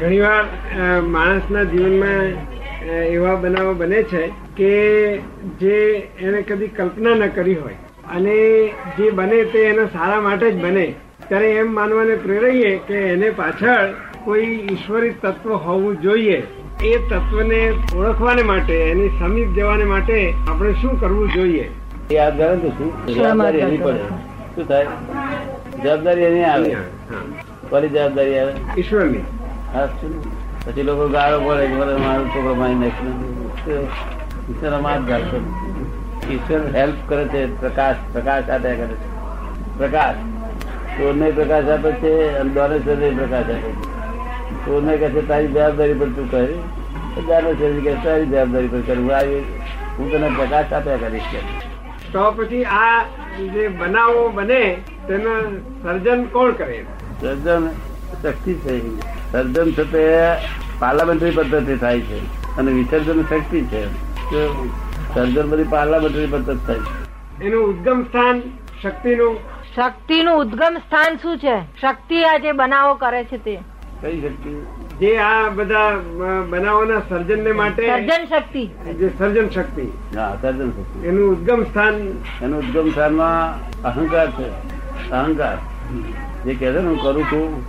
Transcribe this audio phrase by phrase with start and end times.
[0.00, 0.44] ઘણીવાર
[1.14, 2.28] માણસના જીવનમાં
[3.14, 4.22] એવા બનાવો બને છે
[4.56, 4.70] કે
[5.60, 5.76] જે
[6.20, 7.76] એને કદી કલ્પના ન કરી હોય.
[8.16, 8.36] અને
[8.98, 10.86] જે બને તે એના સારા માટે જ બને.
[11.28, 13.92] ત્યારે એમ માનવાને પ્રેરાઈએ કે એને પાછળ
[14.24, 16.38] કોઈ ઈશ્વરી તત્વ હોવું જોઈએ.
[16.82, 17.60] એ તત્વને
[17.96, 20.18] ઓળખવાને માટે એની સમીપ જવાને માટે
[20.50, 21.66] આપણે શું કરવું જોઈએ?
[22.08, 22.90] તો શું?
[23.06, 24.08] જવાબદારી એની પડે.
[24.54, 24.86] શું થાય?
[25.84, 26.72] જવાબદારી એની આવે.
[26.72, 27.22] હા,
[27.70, 28.52] કોની જવાબદારી આવે?
[28.78, 29.22] ઈશ્વરની?
[30.66, 33.88] પછી લોકો ગાળો પડે કે મારો છોકરો મારી નાખ્યો
[34.50, 34.70] ઈશ્વર
[35.08, 36.34] જાણતો નથી.
[36.34, 39.08] ઈશ્વર હેલ્પ કરે છે પ્રકાશ પ્રકાશ આપ્યા કરે છે.
[39.78, 40.14] પ્રકાશ.
[40.98, 43.72] ચોરને પ્રકાશ આપે છે અને દાનેશ્વરને પ્રકાશ આપે છે.
[44.66, 46.46] ચોરને કહે છે તારી જવાબદારી પર તું કહે
[47.28, 49.16] દાનેશ્વર કહે તારી જવાબદારી પર કરું.
[49.16, 49.44] આવી
[49.98, 51.38] હું તને પ્રકાશ આપ્યા કરીશ કે.
[52.12, 53.02] તો પછી આ
[53.54, 54.76] જે બનાવો બને
[55.08, 56.84] તેનું સર્જન કોણ કરે?
[57.20, 57.68] સર્જન
[58.22, 59.09] શક્તિ છે.
[59.32, 60.06] સર્જન છે તે
[60.78, 62.18] પાર્લામેન્ટરી પદ્ધતિ થાય છે.
[62.56, 63.84] અને વિસર્જન શક્તિ છે.
[65.14, 67.10] સર્જન બધી પાર્લામેન્ટરી પદ્ધતિ થાય છે.
[67.44, 68.42] એનું ઉદ્ગમ સ્થાન
[68.82, 69.36] શક્તિનું?
[69.76, 71.80] શક્તિનું ઉદ્ગમ સ્થાન શું છે?
[71.80, 73.58] શક્તિ આ જે બનાવો કરે છે તે.
[74.02, 74.66] કઈ શક્તિ?
[75.00, 78.66] જે આ બધા બનાવોના બનાવોના સર્જનને માટે સર્જન શક્તિ.
[78.66, 79.82] જે સર્જન શક્તિ.
[80.16, 81.08] હા સર્જન શક્તિ.
[81.08, 81.94] એનું ઉદ્ગમ સ્થાન?
[82.42, 84.48] એનું ઉદ્ગમ સ્થાનમાં અહંકાર છે.
[85.10, 85.58] અહંકાર.
[86.44, 87.64] જે કહે છે ને હું કરું છું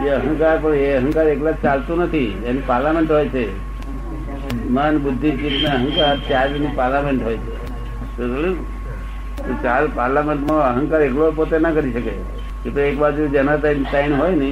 [0.00, 3.46] એ અહંકાર પણ એ અહંકાર એકલા ચાલતું નથી, એની પાર્લામેન્ટ હોય છે.
[4.70, 7.54] મન, બુદ્ધિ, ચિત્ત ને અહંકાર ચારની પાર્લામેન્ટ હોય છે.
[9.62, 12.14] ચાર પાર્લામેન્ટમાં ચાર અહંકાર એકલો પોતે ના કરી શકે.
[12.70, 14.50] તો એક બાજુ જેના ત્રણ હોય ને,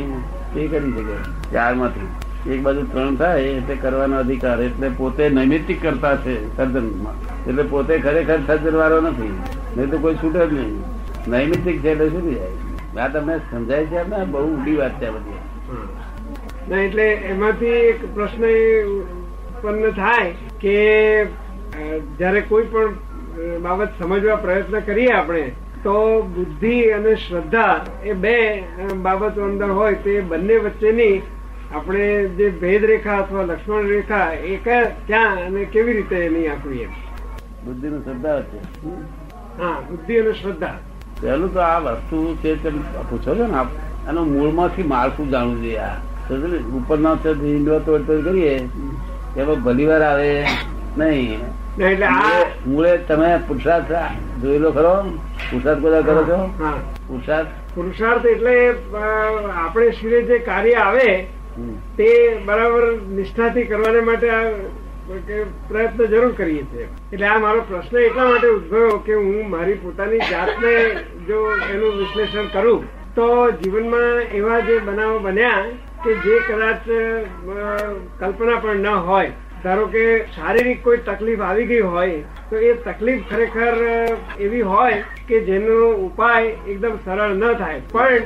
[0.56, 1.16] એ કરી શકે.
[1.52, 4.62] ચારમાંથી એક બાજુ ત્રણ થાય, એટલે કરવાનો અધિકાર.
[4.62, 7.14] એટલે પોતે નૈમિતિક કરતા છે સર્જનમાં.
[7.46, 9.32] એટલે પોતે ખરેખર સર્જન વાળો નથી.
[9.76, 10.82] નહીં તો કોઈ છૂટે જ નહીં.
[11.28, 12.69] નૈમિતિક છે એટલે શું જાય.
[12.96, 15.40] આ તમને સમજાય છે ને બહુ ઊંડી વાત છે બધી.
[16.68, 20.76] ના એટલે એમાંથી એક પ્રશ્ન એ ઉત્પન્ન થાય કે
[22.18, 22.94] જ્યારે કોઈ પણ
[23.62, 25.52] બાબત સમજવા પ્રયત્ન કરીએ આપણે
[25.82, 28.64] તો બુદ્ધિ અને શ્રદ્ધા એ બે
[29.02, 31.22] બાબતો અંદર હોય તે બંને વચ્ચેની
[31.72, 36.82] આપણે જે ભેદ રેખા અથવા લક્ષ્મણ રેખા એ કયા ક્યાં અને કેવી રીતે એની આપવી
[36.82, 36.92] એમ.
[37.64, 38.42] બુદ્ધિ નું શ્રદ્ધા
[39.58, 40.78] હા બુદ્ધિ અને શ્રદ્ધા.
[41.20, 42.54] પહેલું તો આ વસ્તુ છે
[43.10, 43.66] પૂછો છો ને આપ.
[44.08, 45.94] એનું મૂળમાંથી માળખું જાણવું જોઈએ આ?
[46.76, 48.68] ઉપરના ઈંડો તોડતોડ તોડ કરીએ.
[49.36, 50.44] એમાં ભલી વાર આવે.
[50.98, 51.40] નહીં.
[51.82, 52.22] એટલે આ
[52.66, 53.92] મૂળે- તમે પુરુષાર્થ
[54.40, 55.02] જોયેલો ખરો?
[55.50, 56.54] પુરુષાર્થ બધા કરો છો?
[57.08, 57.48] પુરુષાર્થ?
[57.74, 58.74] પુરુષાર્થ એટલે
[59.56, 61.26] આપણે શિરે જે કાર્ય આવે
[61.96, 64.30] તે બરાબર નિષ્ઠાથી કરવાને માટે
[65.10, 66.86] પ્રયત્ન જરૂર કરીએ છીએ.
[67.12, 70.74] એટલે આ મારો પ્રશ્ન એટલા માટે ઉદ્ભવ્યો કે હું મારી પોતાની જાતને
[71.28, 71.38] જો
[71.74, 73.26] એનું વિશ્લેષણ કરું, તો
[73.60, 75.64] જીવનમાં એવા જે બનાવો બન્યા
[76.04, 76.84] કે જે કદાચ
[78.20, 79.32] કલ્પના પણ ન હોય.
[79.64, 80.04] ધારો કે
[80.34, 82.18] શારીરિક કોઈ તકલીફ આવી ગઈ હોય,
[82.50, 83.76] તો એ તકલીફ ખરેખર
[84.46, 87.80] એવી હોય કે જેનો ઉપાય એકદમ સરળ ન થાય.
[87.92, 88.22] પણ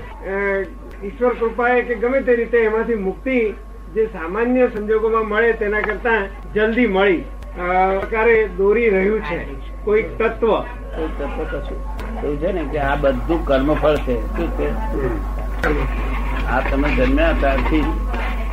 [1.02, 3.38] ઈશ્વર કૃપાએ કે ગમે તે રીતે એમાંથી મુક્તિ
[3.94, 6.20] જે સામાન્ય સંજોગોમાં મળે તેના કરતા
[6.54, 7.20] જલ્દી મળી.
[7.54, 9.38] પ્રકારે દોરી રહ્યું છે.
[9.84, 10.50] કોઈ તત્વ.
[10.94, 11.78] કોઈ તત્વ કશું
[12.24, 14.16] એવું છે ને કે આ બધું કર્મફળ છે.
[14.36, 14.68] શું છે?
[16.48, 17.84] આ તમે જન્મ્યા ત્યારથી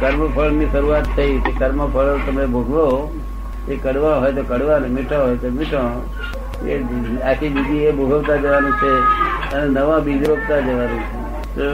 [0.01, 1.33] કર્મફળની શરૂઆત થઈ.
[1.39, 2.85] તે કર્મફળ તમે ભોગવો,
[3.69, 5.83] એ કડવા હોય તો કડવા ને મીઠા હોય તો મીઠો.
[6.69, 6.79] એ
[7.23, 8.91] આખી બીજી એ ભોગવતા જવાનું છે
[9.55, 11.03] અને નવા બીજ રોપતા જવાનું
[11.51, 11.67] છે.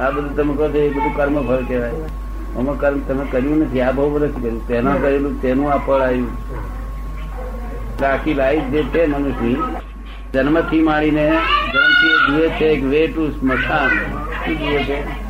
[0.00, 1.92] આ બધું તમે કહો છો એ બધું કર્મફળ કહેવાય.
[2.56, 3.80] આમાં કર્મ તમે કર્યું નથી.
[3.80, 4.68] આ બહુ વર્ષ કર્યું.
[4.68, 6.28] તેના કરેલું તેનું આ ફળ આવ્યું.
[8.04, 9.56] આખી લાઈફ જે છે મનુષ્યની
[10.32, 11.28] જન્મથી મારીને
[11.74, 13.88] જન્મથી જુએ છે એક વે ટુ સ્મશાન.
[13.88, 15.28] શું જુએ છે?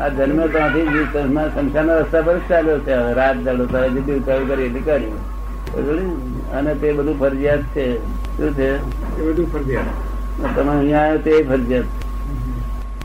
[0.00, 4.80] આ જન્મ ત્યાંથી સ્મશાન- રસ્તા પર ચાલ્યો છે રાત દાડો તારે જે ઉતાવળ કરી એટલે
[4.80, 6.50] કર્યું.
[6.50, 7.96] અને તે બધું ફરજિયાત છે.
[8.36, 8.76] શું છે?
[9.22, 10.56] એ બધું ફરજિયાત.
[10.56, 11.84] તમે અહીંયા આવ્યો તે ફરજિયાત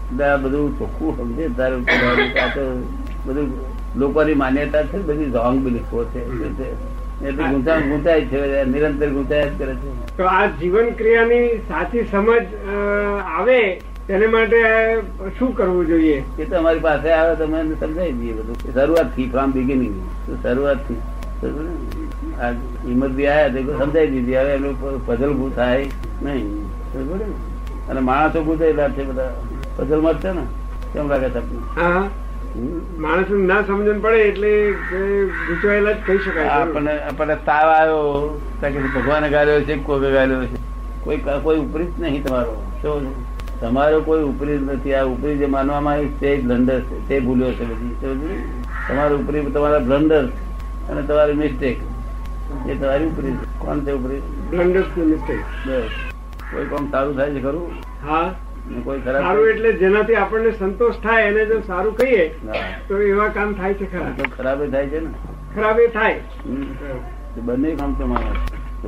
[0.05, 1.75] આ બધું ચોખ્ખું સમજે તારે
[3.25, 3.47] બધું
[4.01, 6.22] લોકોની માન્યતા છે બધી રોંગ બિલીફો છે
[6.57, 6.67] છે
[7.28, 9.90] એટલે ગુંચા ગુંચાય છે નિરંતર ગુંચાયા જ કરે છે.
[10.17, 12.46] તો આ જીવન ક્રિયાની સાચી સમજ
[13.37, 13.59] આવે
[14.07, 14.59] તેને માટે
[15.37, 16.17] શું કરવું જોઈએ?
[16.40, 18.57] એ તો અમારી પાસે આવે તો અમે સમજાવી દઈએ બધું.
[18.78, 19.96] શરૂઆતથી ફ્રોમ બિગિનિંગ
[20.43, 21.02] શરૂઆતથી.
[22.41, 22.52] આ
[23.17, 24.37] બી આયા તો સમજાવી દીધી.
[24.41, 24.73] હવે એનું
[25.07, 25.85] પઝલ ભૂ થાય
[26.22, 26.47] નહીં?
[27.90, 29.31] અને માણસો ગુજાયેલા છે બધા
[29.77, 30.43] પઝલમાં છે ને
[30.93, 32.03] કેમ લાગે તમને હા.
[33.03, 34.51] માણસ ના સમજણ પડે એટલે
[35.47, 36.47] ગુચવાયેલા જ કહી શકાય.
[36.57, 40.57] આપણને આપણને તાવ આવ્યો કે ભગવાન ગાળ્યો છે કોઈ ગાળ્યો છે.
[41.03, 42.53] કોઈ કોઈ ઉપરી જ નહીં તમારો.
[42.81, 43.09] શું
[43.59, 44.93] તમારો કોઈ ઉપરી જ નથી.
[44.93, 47.01] આ ઉપરી જે માનવામાં આવી છે તે બ્લન્ડર છે.
[47.07, 48.39] તે ભૂલ્યો છે બધી.
[48.87, 50.23] તમારું ઉપરી તમારા બ્લન્ડર
[50.89, 51.78] અને તમારી મિસ્ટેક
[52.69, 54.21] એ તમારી ઉપરી કોણ છે ઉપરી?
[54.49, 55.93] બ્લન્ડર્સ મિસ્ટેક બસ.
[56.51, 57.71] કોઈ કામ સારું થાય છે ખરું?
[58.07, 58.25] હા.
[58.85, 62.23] કોઈ ખરાબ સારું એટલે જેનાથી આપણને સંતોષ થાય એને જો સારું કહીએ
[62.88, 64.14] તો એવા કામ થાય છે ખરા.
[64.38, 65.12] ખરાબ થાય છે ને.
[65.56, 66.20] ખરાબ એ થાય.
[67.50, 68.34] બંને કામ તમારા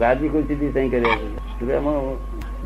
[0.04, 1.20] રાજી ખુશીથી સહી કર્યા
[1.60, 1.74] છે.
[1.76, 2.18] એમાં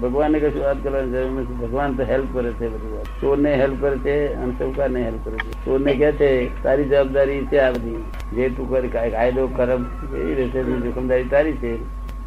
[0.01, 1.59] ભગવાનને કશું વાત કરવાની જરૂર નથી.
[1.63, 3.11] ભગવાન તો હેલ્પ કરે છે બધું વાત.
[3.21, 5.51] ચોરને હેલ્પ કરે છે અને સૌકારને હેલ્પ કરે છે.
[5.65, 6.31] ચોરને કહે છે
[6.63, 8.01] તારી જવાબદારી છે આ બધી.
[8.35, 9.85] જે તું કરે કાયદો કરમ
[10.15, 11.77] એવી રહેશે જોખમદારી તારી છે.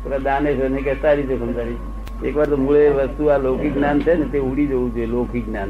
[0.04, 1.93] પેલા દાનેશ્વરને કે તારી જોખમદારી છે.
[2.24, 5.68] એકવાર તો મૂળે વસ્તુ આ લૌકિક જ્ઞાન છે ને તે ઉડી જવું જોઈએ લૌકિક જ્ઞાન.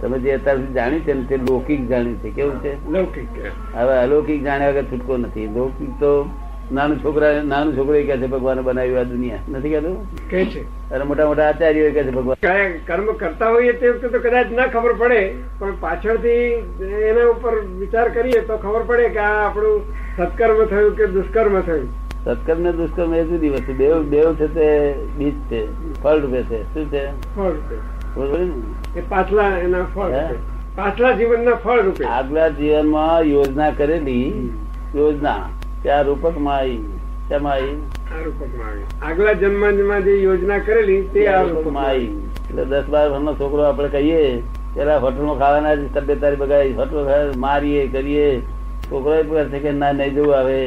[0.00, 2.90] તમે જે અત્યાર સુધી જાણ્યું છે ને તે લૌકિક જાણ્યું છે કેવું છે?
[2.90, 3.26] લૌકિક
[3.74, 5.46] હવે અલૌકિક જાણ્યા વગર છૂટકો નથી.
[5.46, 6.30] લૌકિક તો
[6.72, 9.38] નાનું છોકરા નાનું છોકરો કહે છે ભગવાન બનાવ્યું આ દુનિયા.
[9.48, 10.28] નથી કહેતું?
[10.28, 10.90] કે છે?
[10.90, 12.68] અને મોટા મોટા આચાર્યો કહે છે ભગવાન.
[12.86, 16.32] કર્મ કરતા હોઈએ તે વખતે તો કદાચ ના ખબર પડે પણ પાછળથી
[16.82, 19.80] એના ઉપર વિચાર કરીએ તો ખબર પડે કે આ આપણું
[20.16, 22.01] સત્કર્મ થયું કે દુષ્કર્મ થયું.
[22.24, 23.72] સત્કર્મ ને દુષ્કર્મ એ જુદી વસ્તુ.
[23.72, 24.66] દેવ દેવ છે તે
[25.18, 25.60] બીજ છે.
[26.02, 26.62] ફળ રૂપે છે.
[26.74, 27.04] શું છે?
[27.36, 29.00] ફળ રૂપે.
[29.10, 30.10] પાછલા એના ફળ
[30.76, 32.04] પાછલા જીવનના ફળ રૂપે.
[32.04, 34.50] આગલા જીવનમાં યોજના કરેલી
[34.94, 35.48] યોજના.
[35.82, 36.78] ત્યાં રૂપકમાં આવી
[37.28, 37.76] શેમાં આવી
[39.02, 42.06] આગલા જન્મમાં જે યોજના કરેલી તે આ રૂપકમાં આવી
[42.50, 44.42] એટલે દસ બાર વર્ષનો છોકરો આપણે કહીએ
[44.74, 46.72] પેલા હોટલમાં ખાવાના તબિયત તારી બગાડી.
[46.72, 48.40] હોટલ મારીએ કરીએ.
[48.86, 50.60] છોકરો એ છે કે ના નહીં જવું આવે.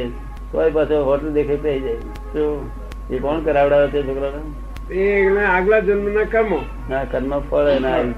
[0.56, 1.96] તોય પાછો હોટલ દેખે થઈ જાય.
[2.32, 2.70] શું
[3.10, 6.24] એ કોણ કરાવડાવે છે છોકરાને?
[6.24, 6.60] કર્મો.
[6.90, 8.14] ના કર્મ ફળ એના આવી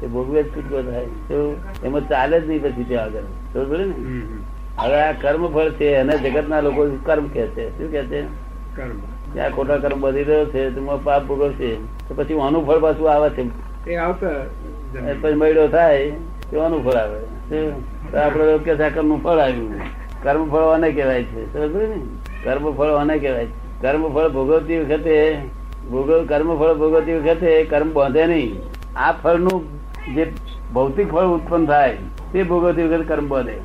[0.00, 1.04] તે ભોગવે જ છૂટકો થાય.
[1.04, 3.20] શું એમાં ચાલે જ નહીં પછી ત્યાં આગળ.
[3.20, 3.94] બરોબર ને?
[4.78, 7.78] હવે આ કર્મ ફળ છે એને જગતના લોકો કર્મ કે છે.
[7.78, 8.24] શું કે છે?
[8.76, 9.32] કર્મ.
[9.32, 11.76] ત્યાં ખોટા કર્મ વધી રહ્યો છે તેમાં પાપ ભોગવશે.
[12.08, 13.90] તો પછી આનું ફળ પાછું આવે છે.
[13.90, 14.28] એ આવતા
[15.22, 16.12] પછી મળ્યો થાય
[16.50, 17.20] તેવાનું ફળ આવે.
[18.18, 19.97] આપડે કે છે નું ફળ આવ્યું.
[20.22, 21.52] કર્મ ફળ અને કહેવાય છે.
[21.52, 22.00] સમજ ને?
[22.44, 23.82] કર્મ ફળ અને કહેવાય છે.
[23.82, 25.38] કર્મ ફળ ભોગવતી વખતે
[25.90, 28.60] ભોગવ કર્મ ફળ ભોગવતી વખતે કર્મ બાંધે નહીં.
[28.96, 29.64] આ ફળનું
[30.14, 30.32] જે
[30.74, 31.96] ભૌતિક ફળ ઉત્પન્ન થાય
[32.32, 33.56] તે ભોગવતી વખતે કર્મ બાંધે?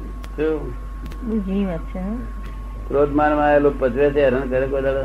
[2.87, 5.01] ક્રોધ માન માયા લોભ પજવે છે હેરાન કરે કોઈ દાદા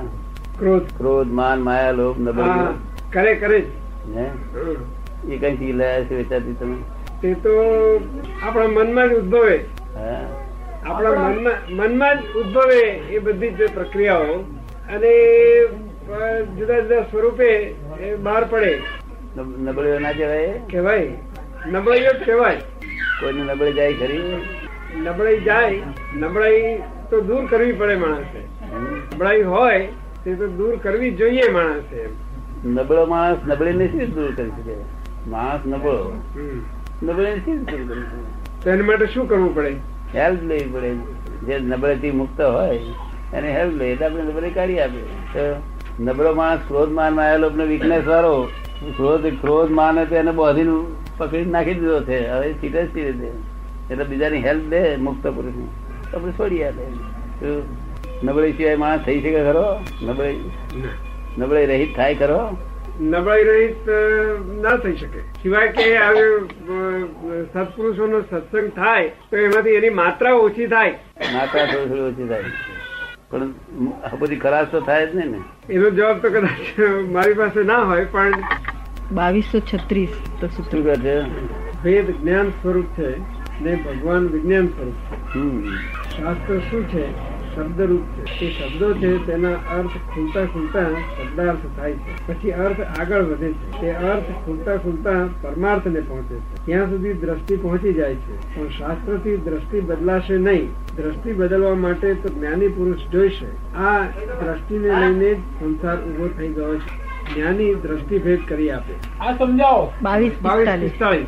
[0.59, 0.83] ક્રોધ.
[0.83, 2.45] ક્રોધ માન માયા લોભ નબળ
[3.12, 3.59] કરે કરે
[4.17, 4.27] હે?
[5.33, 6.77] એ કઈ થી લાયા છે વેચાતી તમે?
[7.23, 7.50] તે તો
[8.43, 9.65] આપણા મનમાં જ ઉદ્ભવે.
[9.97, 10.48] હે.
[10.88, 14.25] આપણા મનમાં મનમાં જ ઉદ્ભવે એ બધી જ પ્રક્રિયાઓ.
[14.88, 15.12] અને
[16.58, 18.82] જુદા જુદા સ્વરૂપે એ બહાર પડે.
[19.37, 21.12] નબ- નબળીઓ ના કહેવાય કહેવાય.
[21.67, 22.56] નબળાઈઓ જ કહેવાય.
[23.20, 24.40] કોઈને નબળી જાય ખરી?
[24.96, 25.82] નબળાઈ જાય.
[26.17, 28.38] નબળાઈ તો દૂર કરવી પડે માણસે.
[29.17, 29.88] નબળાઈ હોય
[30.25, 32.29] તે તો દૂર કરવી જોઈએ માણસે
[32.69, 34.75] નબળો માણસ નબળી ને શી દૂર કરી શકે?
[35.31, 36.23] માણસ નબળો.
[37.02, 38.64] નબળી શી દૂર કરી શકે?
[38.64, 39.76] તો એના માટે શું કરવું પડે?
[40.15, 40.91] હેલ્પ લેવી પડે.
[41.47, 42.79] જે નબળેથી મુક્ત હોય
[43.33, 43.85] એને હેલ્પ લે.
[43.93, 45.03] એટલે આપણે નબળી કાઢી આપે
[45.35, 45.45] તો
[46.07, 48.33] નબળો માણસ ક્રોધ માનમાં આવેલો વીકનેસ વાળો
[48.97, 50.77] ક્રોધ ક્રોધ માને તો એને બોધીને
[51.19, 52.19] પકડી નાખી દીધો છે.
[52.31, 53.31] હવે સીધે જ સીધે દે
[53.91, 55.59] એટલે બીજાની હેલ્પ લે મુક્ત પુરુષ
[56.15, 56.85] આપણે છોડી આપે.
[58.27, 59.67] નબળી સિવાય માણસ થઈ શકે ખરો?
[60.03, 60.39] નબળી
[61.39, 62.41] નબળી રહિત થાય ખરો?
[63.00, 63.89] નબળાઈ રહિત
[64.62, 65.21] ના થઈ શકે.
[65.21, 66.47] સિવાય કે આવી
[67.45, 70.91] સત્પુરુષોનો સત્સંગ થાય તો એમાંથી એની માત્રા ઓછી થાય.
[71.33, 72.45] માત્રા થોડી થોડી ઓછી થાય.
[73.31, 73.43] પણ
[74.05, 75.40] આ બધી ખરાશ તો થાય જ નહીં ને.
[75.73, 78.33] એનો જવાબ તો કદાચ મારી પાસે ના હોય પણ
[79.12, 80.09] બાવીસો છત્રીસ
[80.40, 81.21] તો શું કહે છે?
[81.85, 83.21] વેદ જ્ઞાન સ્વરૂપ છે
[83.62, 85.38] ને ભગવાન વિજ્ઞાન સ્વરૂપ છે.
[85.38, 85.76] હમ.
[86.17, 87.38] શાસ્ત્ર શું છે?
[87.59, 88.41] શબ્દરૂપ છે.
[88.41, 92.29] તે શબ્દો છે તેના અર્થ ખુલતા ખુલતા શબ્દાર્થ થાય છે.
[92.29, 93.81] પછી અર્થ આગળ વધે છે.
[93.81, 95.11] તે અર્થ ખુલતા ખુલતા
[95.43, 96.67] પરમાર્થને પહોંચે છે.
[96.67, 98.57] ત્યાં સુધી દ્રષ્ટિ પહોંચી જાય છે.
[98.57, 100.69] પણ શાસ્ત્રથી દ્રષ્ટિ બદલાશે નહીં.
[100.97, 103.77] દ્રષ્ટિ બદલવા માટે તો જ્ઞાની પુરુષ જોઈશે.
[103.77, 104.03] આ
[104.45, 107.09] દ્રષ્ટિને લઈને જ સંસાર ઊભો થઈ ગયો છે.
[107.35, 109.19] જ્ઞાની દ્રષ્ટિભેદ કરી આપે.
[109.21, 109.93] આ સમજાવો.
[110.03, 111.27] બાવીસ બાવીસ પિસ્તાળીસ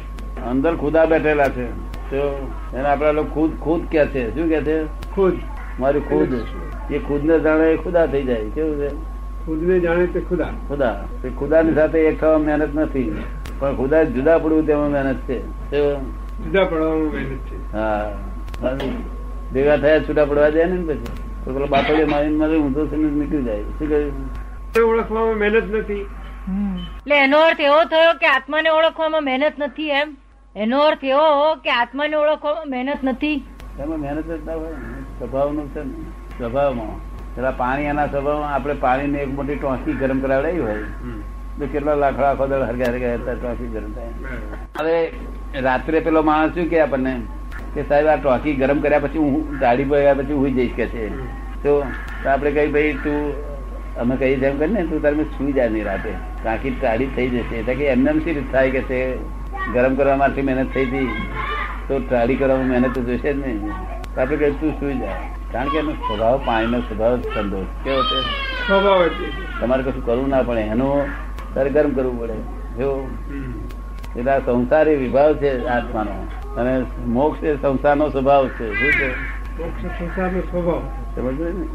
[0.50, 1.90] અંદર ખુદા બેઠેલા છે.
[2.10, 4.34] તો એને આપડા લોકો ખુદ ખુદ કે છે.
[4.34, 4.84] શું કે છે?
[4.84, 5.32] ખુદ.
[5.80, 6.34] મારી ખુદ.
[6.92, 8.44] એ ખુદ ને જાણે એ ખુદા થઈ જાય.
[8.44, 8.88] કેવું છે?
[9.46, 10.44] ખુદ ને જાણે તે ખુદા.
[10.68, 11.04] ખુદા.
[11.22, 13.22] ખુદા ખુદાની સાથે એક થવા મહેનત નથી.
[13.58, 15.46] પણ ખુદા જુદા પડવું તેમાં મહેનત છે.
[16.44, 17.72] જુદા પડવાનું મહેનત છે.
[17.72, 18.16] હા.
[19.52, 21.04] ભેગા થયા છૂટા પડવા જાય ને પછી.
[21.44, 23.62] તો પેલો બાપડે મારી મારે ઊંધો થઈને નીકળી જાય.
[23.62, 24.90] શું કહ્યું?
[24.90, 26.00] ઓળખવામાં મહેનત નથી.
[26.80, 30.16] એટલે એનો અર્થ એવો થયો કે આત્માને ઓળખવામાં મહેનત નથી એમ?
[30.56, 33.44] એનો અર્થ એવો કે આત્માને ઓળખવામાં મહેનત નથી?
[33.80, 34.99] એમાં મહેનત જ ના હોય ને.
[35.20, 36.04] સ્વભાવનું છે ને
[36.36, 36.94] સ્વભાવમાં.
[37.34, 40.86] પેલા પાણી એના સ્વભાવમાં આપણે પાણીને એક મોટી ટોંકી ગરમ કરાવડાવી હોય.
[41.58, 44.12] તો કેટલા લાખ આખો દળ હરગ્યા હતા ટોકી ગરમ થાય.
[44.80, 44.96] હવે
[45.66, 47.14] રાત્રે પેલો માણસ શું કે આપણને?
[47.74, 51.04] કે સાહેબ આ ટોંકી ગરમ કર્યા પછી હું દાઢી પડ્યા પછી હું જઈશ કે છે.
[51.64, 51.76] તો
[52.26, 53.20] આપણે કહી ભાઈ તું
[54.04, 56.10] અમે કહીશ એમ કરી ને તું તારે સુઈ જાય નહીં રાતે.
[56.44, 57.54] કાંકી ટાળી થઈ જશે.
[57.60, 59.00] એટલે કે એમને એમ શી રીત થાય કે છે
[59.74, 61.08] ગરમ કરવા માટે મહેનત થઈ હતી.
[61.88, 63.72] તો ટાળી કરવામાં મહેનત તો જોશે જ નહીં.
[64.14, 65.16] તો આપણે કહે તું સુઈ જાય
[65.52, 68.18] કારણ કે એનો સ્વભાવ પાણીનો સ્વભાવ ઠંડો કેવો છે?
[68.66, 69.02] સ્વભાવ
[69.60, 70.60] તમારે કશું કરવું ના પડે.
[70.60, 71.06] એનું
[71.54, 72.36] સરગર્મ ગરમ કરવું પડે.
[72.78, 73.10] જો.
[74.16, 76.16] એટલે આ સંસારી વિભાવ છે આત્માનો
[76.56, 78.72] અને મોક્ષ એ સંસારનો સ્વભાવ છે.
[78.74, 79.98] શું છે?
[79.98, 80.82] સંસારનો સ્વભાવ.
[81.14, 81.66] સમજ ને?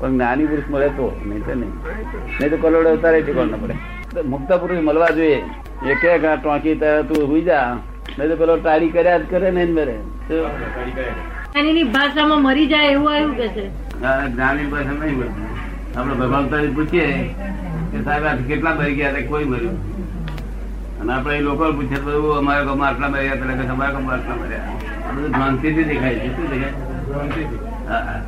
[0.00, 1.72] પણ જ્ઞાની પુરુષ મળે તો નહીં તો નહીં.
[2.40, 5.44] નહીં તો કલોડે ઉતારે ઠીકવાનું ન પડે મુક્ત પુરુષ મળવા જોઈએ.
[5.86, 7.78] એ કે કે ટોંકી તારે તું હુઈ જા.
[8.18, 10.00] નહીં તો પેલો ટાળી કર્યા જ કરે ને મેરે.
[11.54, 13.64] એની ભાષામાં મરી જાય એવું આવ્યું કે છે?
[14.28, 15.46] જ્ઞાની ભાષા નહીં મળતું
[15.96, 17.06] આપડે ભગવાન પૂછીએ
[17.92, 19.78] કે સાહેબ કેટલા મરી ગયા કોઈ મર્યું
[21.00, 24.36] અને આપણે એ લોકો પૂછ્યા તો અમારા ગામમાં આટલા મર્યા એટલે કે તમારા ગામમાં આટલા
[24.36, 24.74] મર્યા.
[25.06, 26.28] બધું ભ્રાંતિથી દેખાય છે.
[26.36, 26.72] શું દેખાય?
[27.06, 28.20] ભ્રાંતિથી હા.